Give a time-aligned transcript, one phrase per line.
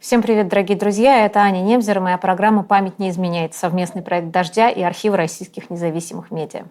[0.00, 1.26] Всем привет, дорогие друзья!
[1.26, 6.30] Это Аня Немзер, моя программа «Память не изменяет» совместный проект «Дождя» и архива российских независимых
[6.30, 6.64] медиа.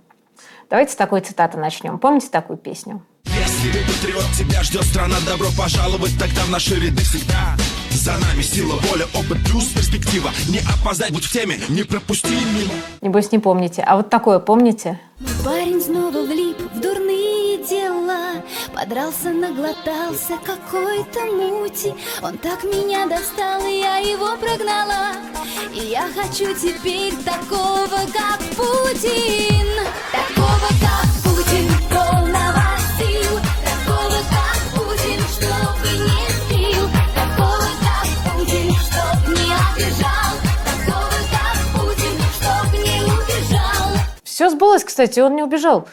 [0.68, 2.00] Давайте с такой цитаты начнем.
[2.00, 3.04] Помните такую песню?
[3.26, 7.56] Если патриот тебя ждет страна, добро пожаловать тогда в наши ряды всегда.
[7.92, 10.32] За нами сила, воля, опыт плюс перспектива.
[10.50, 12.74] Не опоздать, будь в теме, не пропусти мимо.
[13.02, 13.84] Небось, не помните.
[13.86, 15.00] А вот такое помните?
[15.46, 21.94] Парень снова влип в дурные дела Подрался, наглотался какой-то мути.
[22.22, 25.16] Он так меня достал, и я его прогнала.
[25.74, 29.68] И я хочу теперь такого, как Путин.
[30.12, 32.64] Такого, как Путин, полного
[32.98, 33.40] сил.
[33.66, 36.90] Такого, как Путин, чтобы не сбил.
[37.16, 40.32] Такого, как Путин, чтоб не обижал.
[40.66, 43.90] Такого, как Путин, чтоб не убежал.
[44.24, 45.88] Все сбылось, кстати, он не убежал.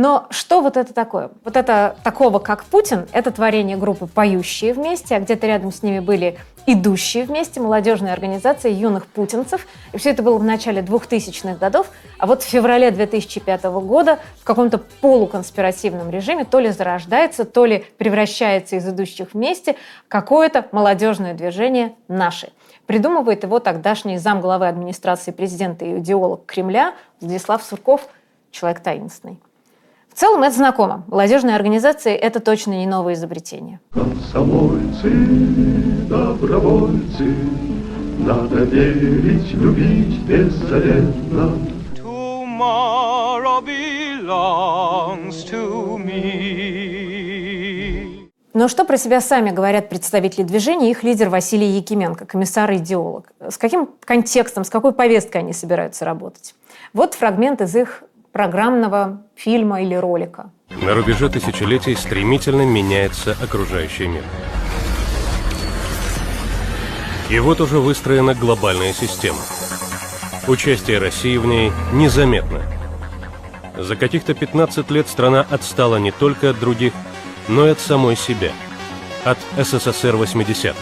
[0.00, 1.32] Но что вот это такое?
[1.42, 5.98] Вот это такого, как Путин, это творение группы «Поющие вместе», а где-то рядом с ними
[5.98, 9.66] были «Идущие вместе», молодежная организация юных путинцев.
[9.92, 11.88] И все это было в начале 2000-х годов.
[12.16, 17.84] А вот в феврале 2005 года в каком-то полуконспиративном режиме то ли зарождается, то ли
[17.96, 19.74] превращается из «Идущих вместе»
[20.06, 22.52] какое-то молодежное движение «Наши».
[22.86, 28.06] Придумывает его тогдашний замглавы администрации президента и идеолог Кремля Владислав Сурков,
[28.52, 29.40] человек таинственный.
[30.18, 31.04] В целом это знакомо.
[31.06, 33.78] Молодежные организации– это точно не новое изобретение.
[33.92, 35.10] Комсомольцы,
[36.08, 37.36] добровольцы,
[38.18, 41.52] надо верить, любить беззаветно.
[41.94, 46.68] Tomorrow belongs to me.
[48.54, 52.78] Но что про себя сами говорят представители движения и их лидер Василий Якименко, комиссар и
[52.78, 53.32] идеолог?
[53.38, 56.56] С каким контекстом, с какой повесткой они собираются работать?
[56.92, 58.02] Вот фрагмент из их
[58.38, 60.52] программного фильма или ролика.
[60.70, 64.22] На рубеже тысячелетий стремительно меняется окружающий мир.
[67.30, 69.40] И вот уже выстроена глобальная система.
[70.46, 72.60] Участие России в ней незаметно.
[73.76, 76.92] За каких-то 15 лет страна отстала не только от других,
[77.48, 78.52] но и от самой себя.
[79.24, 80.76] От СССР 80-х.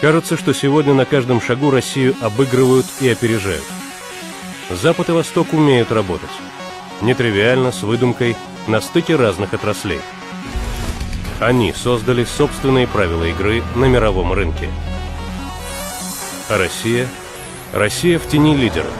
[0.00, 3.62] Кажется, что сегодня на каждом шагу Россию обыгрывают и опережают.
[4.74, 6.30] Запад и Восток умеют работать.
[7.00, 8.36] Нетривиально, с выдумкой,
[8.66, 10.00] на стыке разных отраслей.
[11.40, 14.68] Они создали собственные правила игры на мировом рынке.
[16.48, 17.08] А Россия?
[17.72, 18.90] Россия в тени лидера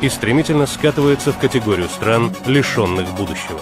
[0.00, 3.60] и стремительно скатывается в категорию стран, лишенных будущего.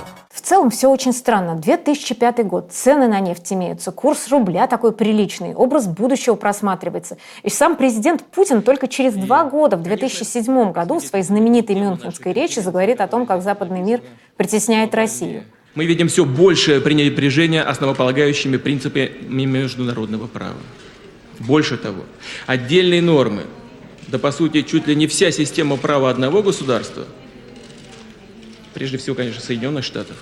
[0.50, 1.55] В целом все очень странно.
[1.55, 7.19] 2005 год, цены на нефть имеются, курс рубля такой приличный, образ будущего просматривается.
[7.44, 12.33] И сам президент Путин только через два года, в 2007 году, в своей знаменитой мюнхенской
[12.33, 14.00] речи заговорит о том, как западный мир
[14.37, 15.44] притесняет Россию.
[15.77, 20.59] Мы видим все большее пренебрежение основополагающими принципами международного права.
[21.38, 22.03] Больше того,
[22.49, 23.44] отдельные нормы,
[24.09, 27.05] да по сути чуть ли не вся система права одного государства,
[28.75, 30.17] прежде всего, конечно, Соединенных Штатов,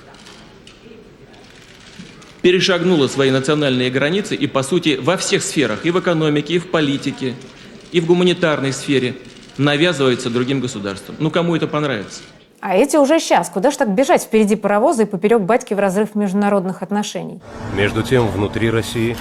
[2.49, 6.71] перешагнула свои национальные границы и, по сути, во всех сферах, и в экономике, и в
[6.71, 7.35] политике,
[7.93, 9.17] и в гуманитарной сфере
[9.59, 11.15] навязывается другим государствам.
[11.19, 12.23] Ну, кому это понравится?
[12.61, 13.51] А эти уже сейчас.
[13.51, 17.39] Куда ж так бежать впереди паровоза и поперек батьки в разрыв международных отношений?
[17.77, 19.15] Между тем, внутри России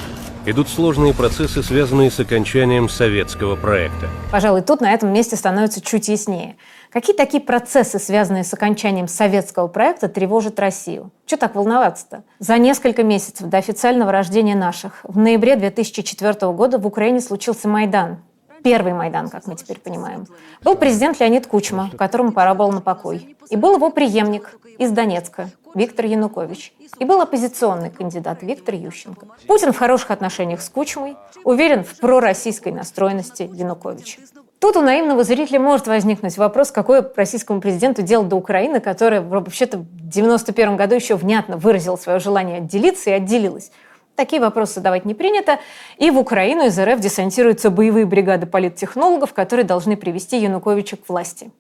[0.47, 4.07] идут сложные процессы, связанные с окончанием советского проекта.
[4.31, 6.55] Пожалуй, тут на этом месте становится чуть яснее.
[6.89, 11.11] Какие такие процессы, связанные с окончанием советского проекта, тревожат Россию?
[11.25, 12.23] Что так волноваться-то?
[12.39, 18.19] За несколько месяцев до официального рождения наших, в ноябре 2004 года в Украине случился Майдан.
[18.63, 20.27] Первый Майдан, как мы теперь понимаем.
[20.63, 23.35] Был президент Леонид Кучма, которому пора было на покой.
[23.49, 26.73] И был его преемник из Донецка, Виктор Янукович.
[26.99, 29.27] И был оппозиционный кандидат Виктор Ющенко.
[29.47, 34.19] Путин в хороших отношениях с Кучмой, уверен в пророссийской настроенности Януковича.
[34.59, 39.77] Тут у наивного зрителя может возникнуть вопрос, какой российскому президенту дело до Украины, которая вообще-то
[39.77, 43.71] в 91 году еще внятно выразила свое желание отделиться и отделилась.
[44.17, 45.59] Такие вопросы задавать не принято.
[45.97, 51.51] И в Украину из РФ десантируются боевые бригады политтехнологов, которые должны привести Януковича к власти.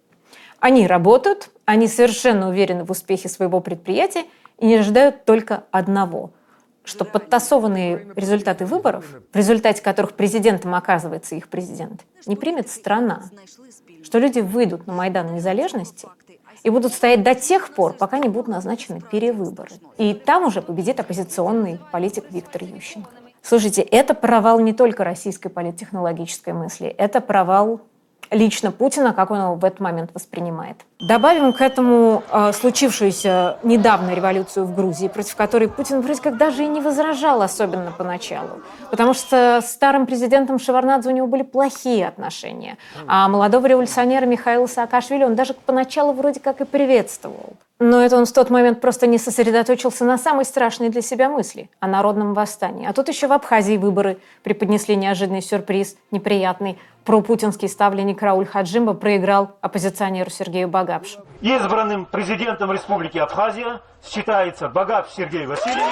[0.59, 4.25] Они работают, они совершенно уверены в успехе своего предприятия
[4.57, 6.31] и не ожидают только одного–
[6.87, 13.25] что подтасованные результаты выборов, в результате которых президентом оказывается их президент, не примет страна,
[14.03, 16.07] что люди выйдут на Майдан Незалежности
[16.63, 19.71] и будут стоять до тех пор, пока не будут назначены перевыборы.
[19.97, 23.09] И там уже победит оппозиционный политик Виктор Ющенко.
[23.41, 27.81] Слушайте, это провал не только российской политтехнологической мысли, это провал
[28.29, 30.77] лично Путина, как он его в этот момент воспринимает.
[30.99, 36.63] Добавим к этому э, случившуюся недавно революцию в Грузии, против которой Путин вроде как даже
[36.63, 38.61] и не возражал особенно поначалу.
[38.89, 42.77] Потому что с старым президентом Шеварнадзе у него были плохие отношения.
[43.05, 47.53] А молодого революционера Михаила Саакашвили он даже поначалу вроде как и приветствовал.
[47.79, 51.69] Но это он в тот момент просто не сосредоточился на самой страшной для себя мысли–
[51.79, 52.87] о народном восстании.
[52.87, 56.79] А тут еще в Абхазии выборы преподнесли неожиданный сюрприз, неприятный.
[57.05, 61.19] Пропутинский ставленник Рауль Хаджимба проиграл оппозиционеру Сергею Багапшу.
[61.41, 65.83] Избранным президентом Республики Абхазия считается Багапш Сергей Васильевич.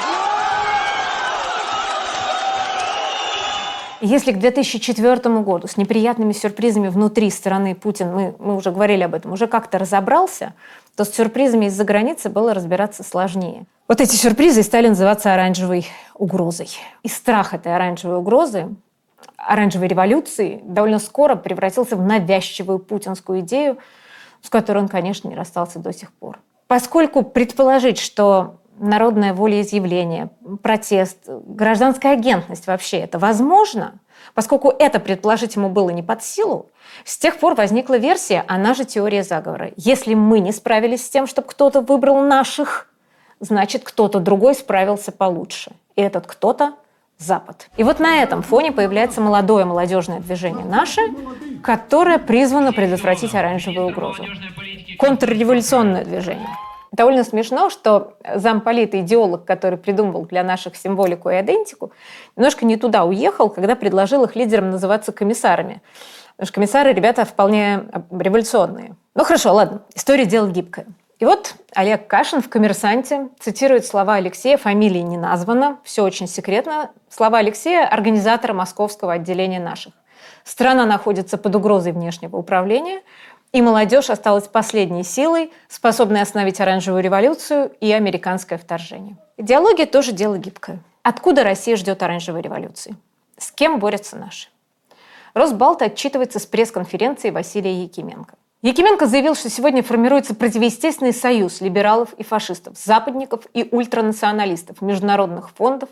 [4.02, 9.16] Если к 2004 году с неприятными сюрпризами внутри страны Путин, мы, мы уже говорили об
[9.16, 10.54] этом, уже как-то разобрался,
[10.96, 13.66] то с сюрпризами из-за границы было разбираться сложнее.
[13.88, 16.70] Вот эти сюрпризы стали называться оранжевой угрозой.
[17.04, 18.70] И страх этой оранжевой угрозы,
[19.38, 23.78] оранжевой революции, довольно скоро превратился в навязчивую путинскую идею,
[24.46, 26.40] с которой он, конечно, не расстался до сих пор.
[26.68, 30.30] Поскольку предположить, что народное волеизъявление,
[30.62, 34.00] протест, гражданская агентность вообще это возможно,
[34.34, 36.70] поскольку это предположить ему было не под силу,
[37.04, 39.72] с тех пор возникла версия, она же теория заговора.
[39.78, 42.90] Если мы не справились с тем, чтобы кто-то выбрал наших,
[43.40, 45.72] значит, кто-то другой справился получше.
[45.96, 46.74] И этот кто-то
[47.18, 47.70] Запад.
[47.78, 51.02] И вот на этом фоне появляется молодое молодежное движение «Наше»,
[51.64, 54.26] которое призвано предотвратить оранжевую угрозу.
[54.98, 56.50] Контрреволюционное движение–
[56.96, 61.92] Довольно смешно, что замполит и идеолог, который придумывал для наших символику и идентику,
[62.38, 65.82] немножко не туда уехал, когда предложил их лидерам называться комиссарами.
[66.38, 68.96] Потому что комиссары ребята вполне революционные.
[69.14, 70.86] Ну хорошо, ладно, история дело гибкое.
[71.20, 76.92] И вот Олег Кашин в «Коммерсанте» цитирует слова Алексея, фамилии не названо, все очень секретно.
[77.10, 79.94] Слова Алексея– организатора московского отделения наших.
[80.44, 83.02] Страна находится под угрозой внешнего управления–
[83.56, 89.16] и молодежь осталась последней силой, способной остановить оранжевую революцию и американское вторжение.
[89.38, 90.80] Идеология тоже дело гибкое.
[91.04, 92.98] Откуда Россия ждет оранжевой революции?
[93.38, 94.50] С кем борются наши?
[95.34, 98.36] Росбалт отчитывается с пресс-конференции Василия Якименко.
[98.66, 105.90] Якименко заявил, что сегодня формируется противоестественный союз либералов и фашистов, западников и ультранационалистов, международных фондов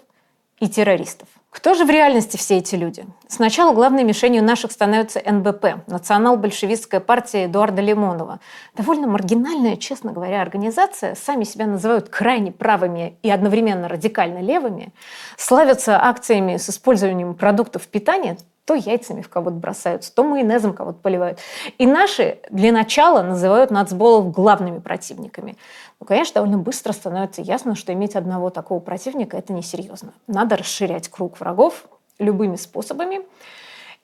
[0.60, 1.28] и террористов.
[1.52, 3.06] Кто же в реальности все эти люди?
[3.28, 8.40] Сначала главной мишенью наших становится НБП, национал-большевистская партия Эдуарда Лимонова.
[8.76, 14.94] Довольно маргинальная, честно говоря, организация, сами себя называют крайне правыми и одновременно радикально левыми,
[15.38, 18.36] славятся акциями с использованием продуктов питания,
[18.66, 21.40] то яйцами в кого-то бросаются, то майонезом кого-то поливают.
[21.78, 25.58] И наши для начала называют нацболов главными противниками.
[26.00, 30.14] Ну, конечно, довольно быстро становится ясно, что иметь одного такого противника– это несерьезно.
[30.28, 31.86] Надо расширять круг врагов
[32.20, 33.22] любыми способами.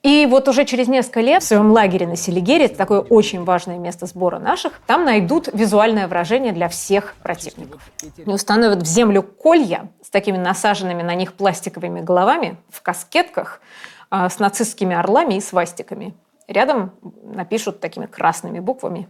[0.02, 3.76] И вот уже через несколько лет в своем лагере на Селигере, это такое очень важное
[3.76, 7.82] место сбора наших, там найдут визуальное выражение для всех противников.
[8.16, 13.62] И установят в землю колья с такими насаженными на них пластиковыми головами в каскетках–
[14.10, 16.14] с нацистскими орлами и свастиками.
[16.48, 16.92] Рядом
[17.22, 19.08] напишут такими красными буквами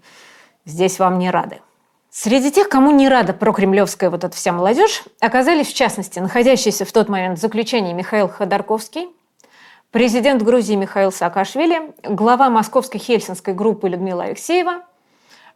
[0.67, 1.61] «Здесь вам не рады».
[2.11, 6.91] Среди тех, кому не рада прокремлевская вот эта вся молодежь, оказались, в частности, находящийся в
[6.91, 9.09] тот момент в заключении Михаил Ходорковский,
[9.93, 14.83] президент Грузии Михаил Саакашвили, глава московской хельсинской группы Людмила Алексеева,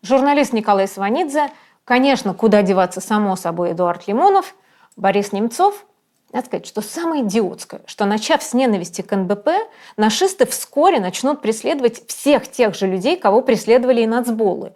[0.01, 1.51] журналист Николай Сванидзе,
[1.85, 4.55] конечно, куда деваться, само собой, Эдуард Лимонов,
[4.97, 5.85] Борис Немцов
[6.35, 9.51] надо сказать, что самое идиотское, что начав с ненависти к НБП,
[9.97, 14.73] нашисты вскоре начнут преследовать всех тех же людей, кого преследовали и нацболы.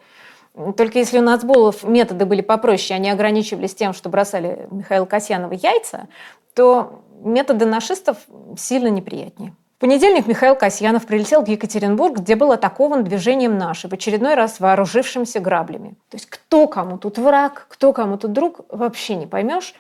[0.77, 6.07] Только если у нацболов методы были попроще, они ограничивались тем, что бросали Михаила Касьянова яйца,
[6.55, 8.19] то методы нашистов
[8.57, 9.53] сильно неприятнее.
[9.79, 14.61] В понедельник Михаил Касьянов прилетел в Екатеринбург, где был атакован движением «Наши», в очередной раз
[14.61, 15.91] вооружившимся граблями.
[16.09, 19.75] То есть кто кому тут враг, кто кому тут друг, вообще не поймешь.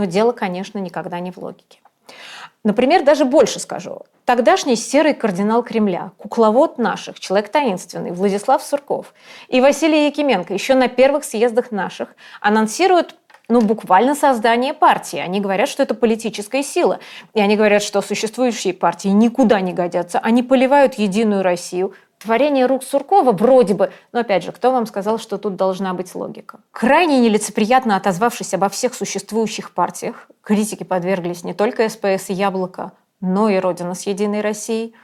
[0.00, 1.78] Но дело, конечно, никогда не в логике.
[2.64, 4.06] Например, даже больше скажу.
[4.24, 9.12] Тогдашний серый кардинал Кремля, кукловод наших, человек таинственный, Владислав Сурков
[9.48, 13.14] и Василий Якименко еще на первых съездах наших анонсируют
[13.50, 15.18] ну, буквально создание партии.
[15.18, 16.98] Они говорят, что это политическая сила.
[17.34, 20.18] И они говорят, что существующие партии никуда не годятся.
[20.18, 25.18] Они поливают Единую Россию, Творение рук Суркова вроде бы, но опять же, кто вам сказал,
[25.18, 26.60] что тут должна быть логика?
[26.70, 33.48] Крайне нелицеприятно отозвавшись обо всех существующих партиях, критики подверглись не только СПС и Яблоко, но
[33.48, 34.94] и Родина с Единой Россией.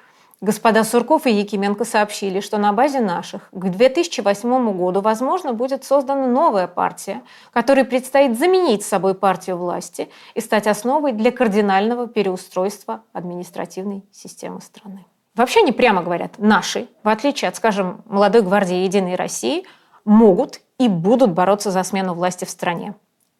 [0.42, 6.26] Господа Сурков и Якименко сообщили, что на базе наших к 2008 году, возможно, будет создана
[6.26, 14.04] новая партия, которой предстоит заменить собой партию власти и стать основой для кардинального переустройства административной
[14.12, 15.06] системы страны.
[15.36, 19.64] Вообще они прямо говорят «наши», в отличие от, скажем, молодой гвардии «Единой России»,
[20.06, 22.94] могут и будут бороться за смену власти в стране.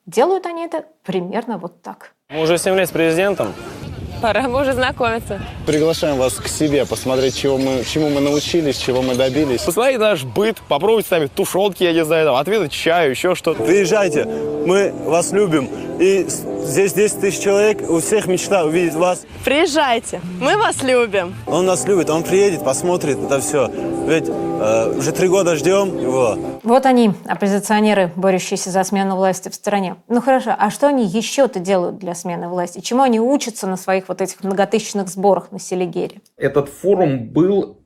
[0.05, 2.13] Делают они это примерно вот так.
[2.29, 3.55] Мы уже 7 лет с президентом.
[4.21, 5.41] Пора бы уже знакомиться.
[5.67, 9.63] Приглашаем вас к себе, посмотреть, чего мы, чему мы научились, чего мы добились.
[9.63, 13.63] Посмотреть наш быт, попробовать с нами тушенки, я не знаю, там, отведать чаю, еще что-то.
[13.63, 15.69] Приезжайте, мы вас любим.
[15.99, 19.25] И здесь 10 тысяч человек, у всех мечта увидеть вас.
[19.45, 21.35] Приезжайте, мы вас любим.
[21.47, 23.69] Он нас любит, он приедет, посмотрит это все.
[24.07, 26.37] Ведь э, уже три года ждем его.
[26.63, 29.97] Вот они, оппозиционеры, борющиеся за смену власти в стране.
[30.09, 32.81] Ну хорошо, а что они еще-то делают для смены власти?
[32.81, 36.21] Чему они учатся на своих вот этих многотысячных сборах на Селигере?
[36.37, 37.79] Этот форум был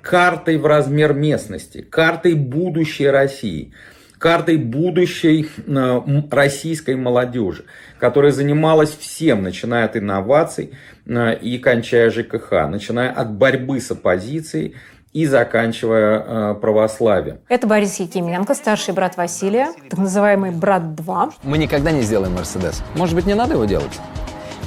[0.00, 3.74] картой в размер местности, картой будущей России,
[4.18, 7.64] картой будущей э, российской молодежи,
[7.98, 10.72] которая занималась всем, начиная от инноваций
[11.06, 14.74] э, и кончая ЖКХ, начиная от борьбы с оппозицией,
[15.12, 17.38] и заканчивая э, православием.
[17.48, 21.32] Это Борис Якименко, старший брат Василия, так называемый брат-2.
[21.42, 22.82] Мы никогда не сделаем Мерседес.
[22.96, 23.98] Может быть, не надо его делать?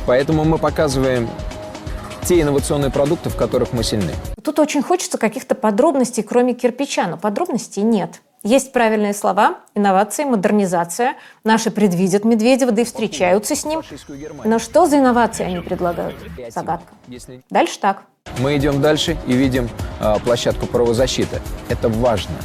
[0.08, 1.30] Поэтому мы показываем
[2.24, 4.14] те инновационные продукты, в которых мы сильны.
[4.44, 8.22] Тут очень хочется каких-то подробностей, кроме кирпича, но подробностей нет.
[8.44, 11.16] Есть правильные слова, инновации, модернизация.
[11.44, 13.82] Наши предвидят Медведева, да и встречаются с ним.
[14.46, 16.16] Но что за инновации они предлагают?
[16.50, 16.94] Загадка.
[17.50, 18.04] Дальше так.
[18.40, 19.70] Мы идем дальше и видим
[20.00, 21.42] э, площадку правозащиты.
[21.68, 22.36] Это важно.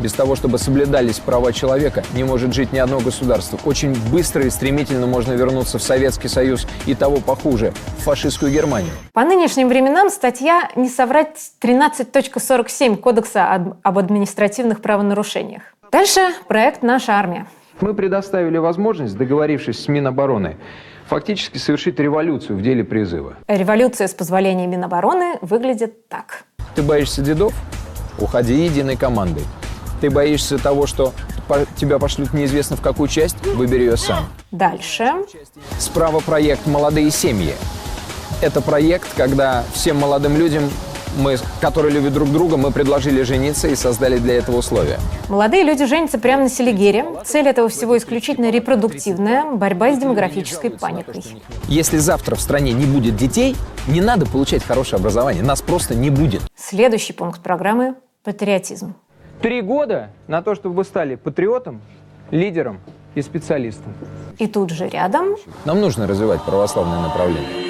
[0.00, 3.58] Без того, чтобы соблюдались права человека, не может жить ни одно государство.
[3.66, 8.92] Очень быстро и стремительно можно вернуться в Советский Союз и того похуже, в фашистскую Германию.
[9.12, 13.52] По нынешним временам статья «Не соврать» 13.47 Кодекса
[13.82, 15.62] об административных правонарушениях.
[15.92, 17.46] Дальше проект «Наша армия».
[17.80, 20.56] Мы предоставили возможность, договорившись с Минобороны,
[21.08, 23.34] фактически совершить революцию в деле призыва.
[23.48, 26.44] Революция с позволения Минобороны выглядит так.
[26.74, 27.52] Ты боишься дедов?
[28.18, 29.42] Уходи единой командой.
[30.00, 31.12] Ты боишься того, что
[31.76, 33.36] тебя пошлют неизвестно в какую часть?
[33.44, 34.26] Выбери ее сам.
[34.50, 35.12] Дальше.
[35.78, 37.54] Справа проект «Молодые семьи».
[38.40, 40.70] Это проект, когда всем молодым людям
[41.18, 44.98] мы, которые любят друг друга, мы предложили жениться и создали для этого условия.
[45.28, 47.04] Молодые люди женятся прямо на Селигере.
[47.24, 51.24] Цель этого всего исключительно репродуктивная, борьба с демографической паникой.
[51.68, 53.56] Если завтра в стране не будет детей,
[53.88, 56.42] не надо получать хорошее образование, нас просто не будет.
[56.56, 58.94] Следующий пункт программы– патриотизм.
[59.42, 61.80] Три года на то, чтобы вы стали патриотом,
[62.30, 62.78] лидером
[63.14, 63.94] и специалистом.
[64.38, 65.36] И тут же рядом...
[65.64, 67.69] Нам нужно развивать православное направление.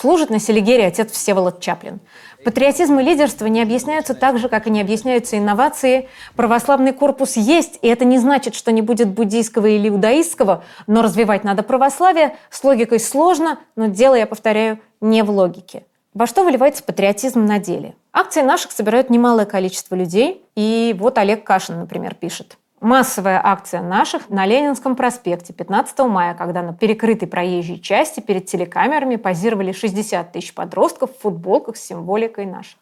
[0.00, 2.00] Служит на Селигере отец Всеволод Чаплин.
[2.42, 6.08] Патриотизм и лидерство не объясняются так же, как и не объясняются инновации.
[6.36, 11.44] Православный корпус есть, и это не значит, что не будет буддийского или иудаистского, но развивать
[11.44, 12.38] надо православие.
[12.48, 15.84] С логикой сложно, но дело, я повторяю, не в логике.
[16.14, 17.94] Во что выливается патриотизм на деле?
[18.10, 22.56] Акции наших собирают немалое количество людей, и вот Олег Кашин, например, пишет.
[22.80, 29.16] Массовая акция наших на Ленинском проспекте 15 мая, когда на перекрытой проезжей части перед телекамерами
[29.16, 32.78] позировали 60 тысяч подростков в футболках с символикой наших.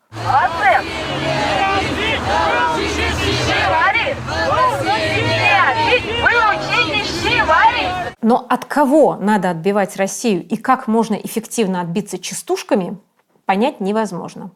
[8.22, 12.98] Но от кого надо отбивать Россию и как можно эффективно отбиться частушками,
[13.46, 14.52] понять невозможно.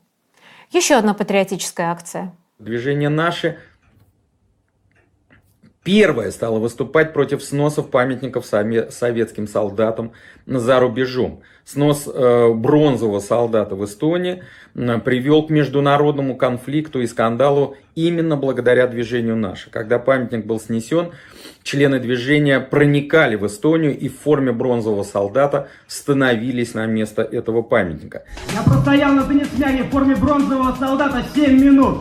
[0.71, 2.33] Еще одна патриотическая акция.
[2.61, 3.59] Движение «Наши»
[5.83, 10.13] первая стала выступать против сносов памятников советским солдатам
[10.47, 11.43] за рубежом.
[11.65, 14.43] Снос э, бронзового солдата в Эстонии
[14.75, 19.71] привел к международному конфликту и скандалу именно благодаря движению «Наше».
[19.71, 21.13] Когда памятник был снесен,
[21.63, 28.25] члены движения проникали в Эстонию и в форме бронзового солдата становились на место этого памятника.
[28.53, 31.99] Я на Донецкяне в форме бронзового солдата 7 минут.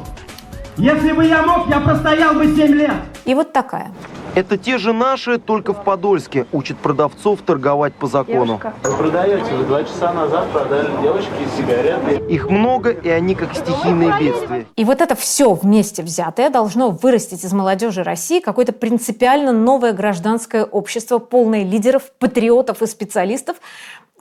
[0.77, 2.93] Если бы я мог, я простоял бы 7 лет.
[3.25, 3.91] И вот такая.
[4.33, 6.45] Это те же наши, только в Подольске.
[6.53, 8.59] Учат продавцов торговать по закону.
[8.61, 8.73] Девушка.
[8.83, 12.33] Вы продаете, вы два часа назад продали девочке сигареты.
[12.33, 14.65] Их много, и они как стихийные бедствия.
[14.77, 20.63] И вот это все вместе взятое должно вырастить из молодежи России какое-то принципиально новое гражданское
[20.63, 23.57] общество, полное лидеров, патриотов и специалистов,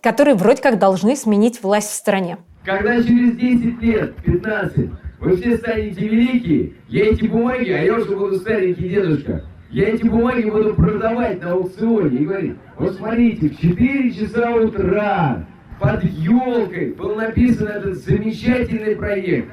[0.01, 2.39] которые вроде как должны сменить власть в стране.
[2.65, 4.91] Когда через 10 лет, 15,
[5.21, 10.05] вы все станете великие, я эти бумаги, а я уже буду старенький дедушка, я эти
[10.05, 15.47] бумаги буду продавать на аукционе и говорить, вот смотрите, в 4 часа утра
[15.79, 19.51] под елкой был написан этот замечательный проект.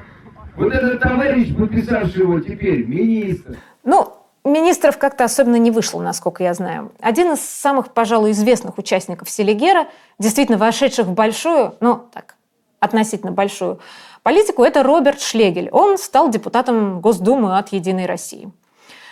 [0.56, 3.56] Вот этот товарищ, подписавший его теперь, министр.
[3.84, 4.12] Ну,
[4.44, 6.92] Министров как-то особенно не вышло, насколько я знаю.
[7.00, 12.36] Один из самых, пожалуй, известных участников Селигера, действительно вошедших в большую, ну так,
[12.80, 13.80] относительно большую
[14.22, 15.68] политику, это Роберт Шлегель.
[15.70, 18.50] Он стал депутатом Госдумы от «Единой России».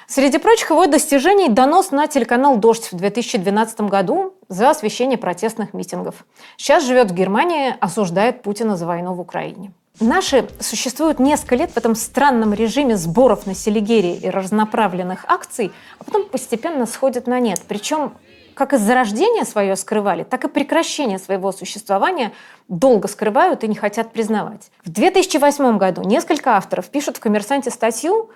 [0.09, 6.25] Среди прочих его достижений донос на телеканал «Дождь» в 2012 году за освещение протестных митингов.
[6.57, 9.73] Сейчас живет в Германии, осуждает Путина за войну в Украине.
[9.99, 16.05] Наши существуют несколько лет в этом странном режиме сборов на Селигерии и разноправленных акций, а
[16.05, 17.63] потом постепенно сходят на нет.
[17.67, 18.13] Причем
[18.57, 22.33] как и зарождение свое скрывали, так и прекращение своего существования
[22.69, 24.71] долго скрывают и не хотят признавать.
[24.83, 28.31] В 2008 году несколько авторов пишут в «Коммерсанте» статью,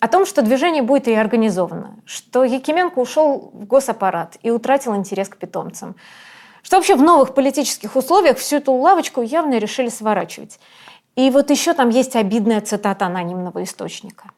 [0.00, 5.36] о том, что движение будет реорганизовано, что Якименко ушел в госаппарат и утратил интерес к
[5.36, 5.96] питомцам,
[6.62, 10.58] что вообще в новых политических условиях всю эту лавочку явно решили сворачивать.
[11.16, 14.30] И вот еще там есть обидная цитата анонимного источника.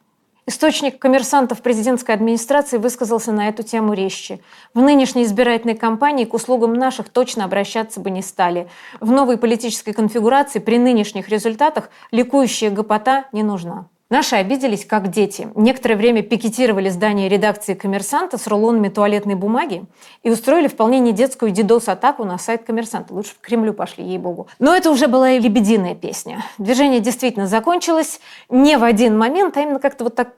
[0.49, 4.39] Источник коммерсантов президентской администрации высказался на эту тему резче.
[4.73, 8.69] В нынешней избирательной кампании к услугам наших точно обращаться бы не стали.
[9.01, 13.87] В новой политической конфигурации при нынешних результатах ликующая гопота не нужна.
[14.09, 15.49] Наши обиделись, как дети.
[15.55, 19.83] Некоторое время пикетировали здание редакции «Коммерсанта» с рулонами туалетной бумаги
[20.23, 23.13] и устроили вполне не детскую дидос-атаку на сайт «Коммерсанта».
[23.13, 24.47] Лучше в Кремлю пошли, ей-богу.
[24.59, 26.41] Но это уже была и лебединая песня.
[26.57, 30.29] Движение действительно закончилось не в один момент, а именно как-то вот так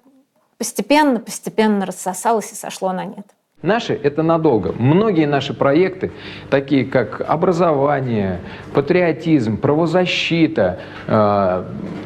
[0.57, 3.27] постепенно-постепенно рассосалось и сошло на нет.
[3.61, 4.73] Наши– это надолго.
[4.77, 6.11] Многие наши проекты,
[6.49, 8.39] такие как образование,
[8.73, 11.63] патриотизм, правозащита, э,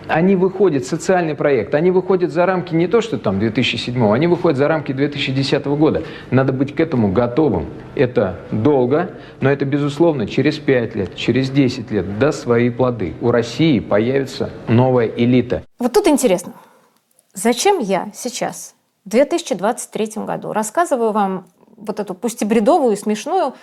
[0.08, 4.58] они выходят, социальный проект, они выходят за рамки не то, что там 2007, они выходят
[4.58, 6.02] за рамки 2010 года.
[6.32, 7.68] Надо быть к этому готовым.
[7.94, 13.14] Это долго, но это, безусловно, через 5 лет, через 10 лет даст свои плоды.
[13.22, 15.62] У России появится новая элита.
[15.78, 16.54] Вот тут интересно.
[17.36, 18.74] Зачем я сейчас
[19.06, 20.54] в 2023 году.
[20.54, 23.54] Рассказываю вам вот эту пусть и бредовую, и смешную,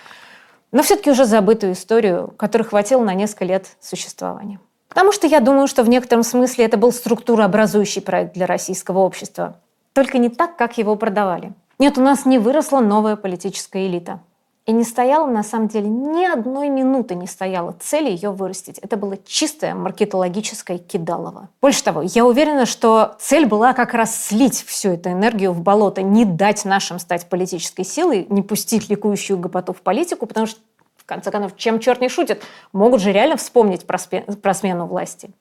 [0.71, 4.59] но все-таки уже забытую историю, которой хватило на несколько лет существования.
[4.87, 9.57] Потому что я думаю, что в некотором смысле это был структурообразующий проект для российского общества.
[9.93, 11.53] Только не так, как его продавали.
[11.79, 14.19] Нет, у нас не выросла новая политическая элита.
[14.67, 18.77] И не стояла, на самом деле, ни одной минуты не стояла цели ее вырастить.
[18.77, 21.49] Это было чистое маркетологическое кидалово.
[21.61, 26.03] Больше того, я уверена, что цель была как раз слить всю эту энергию в болото,
[26.03, 30.59] не дать нашим стать политической силой, не пустить ликующую гопоту в политику, потому что,
[30.95, 33.97] в конце концов, чем черт не шутит, могут же реально вспомнить про,
[34.41, 35.31] про смену власти.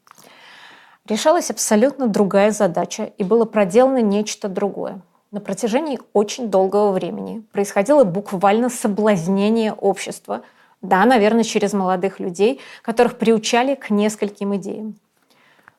[1.07, 8.05] Решалась абсолютно другая задача, и было проделано нечто другое на протяжении очень долгого времени происходило
[8.05, 10.43] буквально соблазнение общества,
[10.83, 14.97] да, наверное, через молодых людей, которых приучали к нескольким идеям.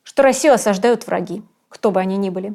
[0.03, 2.53] Что Россию осаждают враги, кто бы они ни были.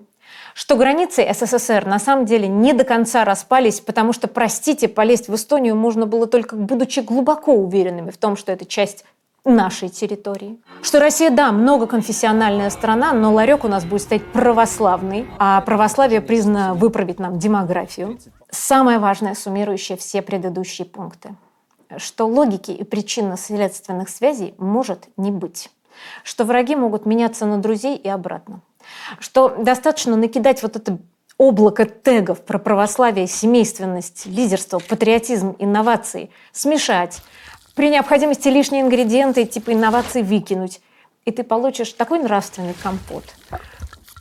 [0.54, 5.34] Что границы СССР на самом деле не до конца распались, потому что, простите, полезть в
[5.34, 9.04] Эстонию можно было только будучи глубоко уверенными в том, что это часть
[9.46, 10.60] нашей территории.
[10.82, 16.74] Что Россия, да, многоконфессиональная страна, но ларек у нас будет стоять православный, а православие признано
[16.74, 18.18] выправить нам демографию.
[18.50, 21.34] Самое важное, суммирующее все предыдущие пункты,
[21.96, 25.70] что логики и причинно-следственных связей может не быть,
[26.24, 28.60] что враги могут меняться на друзей и обратно,
[29.20, 30.98] что достаточно накидать вот это
[31.38, 37.20] облако тегов про православие, семейственность, лидерство, патриотизм, инновации, смешать,
[37.76, 40.80] при необходимости лишние ингредиенты типа инноваций выкинуть.
[41.26, 43.24] И ты получишь такой нравственный компот,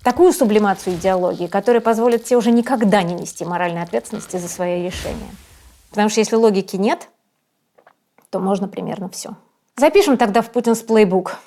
[0.04, 5.30] такую сублимацию идеологии, которая позволит тебе уже никогда не нести моральной ответственности за свои решения.
[5.89, 7.08] Потому что если логики нет,
[8.30, 9.36] то можно примерно все.
[9.78, 11.38] Запишем тогда в Путинс плейбук.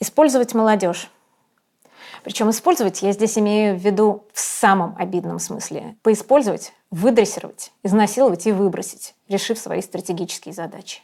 [0.00, 1.08] Использовать молодежь.
[2.24, 5.96] Причем использовать я здесь имею в виду в самом обидном смысле.
[6.02, 11.02] Поиспользовать, выдрессировать, изнасиловать и выбросить, решив свои стратегические задачи.